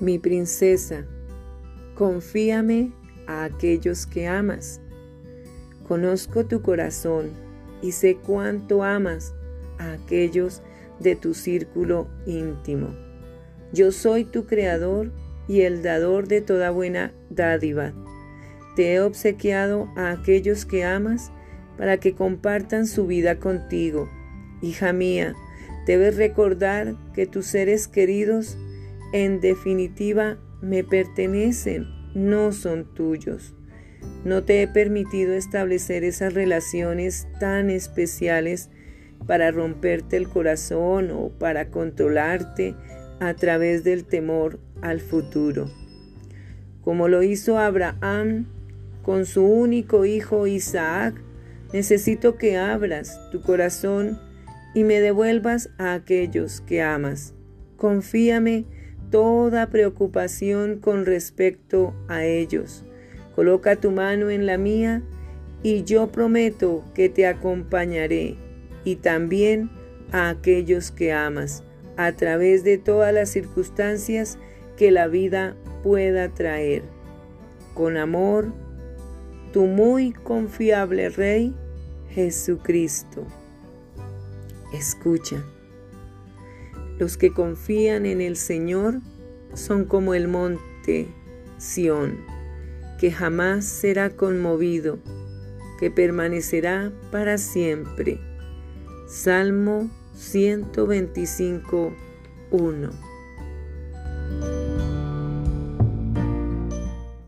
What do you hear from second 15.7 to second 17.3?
dador de toda buena